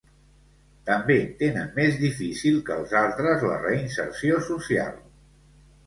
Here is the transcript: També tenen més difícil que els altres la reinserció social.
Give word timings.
També 0.89 1.17
tenen 1.41 1.69
més 1.77 2.01
difícil 2.05 2.59
que 2.71 2.79
els 2.79 2.97
altres 3.03 3.47
la 3.53 3.61
reinserció 3.69 4.45
social. 4.53 4.95